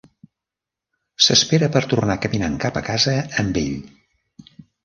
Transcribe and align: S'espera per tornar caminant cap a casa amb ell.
S'espera 1.25 1.69
per 1.77 1.83
tornar 1.93 2.17
caminant 2.23 2.57
cap 2.67 2.81
a 2.81 2.85
casa 2.91 3.15
amb 3.45 3.61
ell. 3.65 3.77